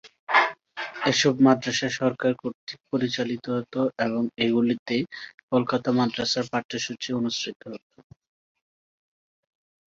এসব 1.05 1.33
মাদ্রাসা 1.45 1.89
সরকার 1.99 2.31
কর্তৃক 2.41 2.79
পরিচালিত 2.91 3.45
হতো 3.57 3.81
এবং 3.99 4.23
এগুলিতে 4.45 4.95
কলকাতা 5.49 5.89
মাদ্রাসার 5.99 6.45
পাঠ্যসূচি 6.53 7.09
অনুসৃত 7.19 7.59
হতো। 7.71 7.97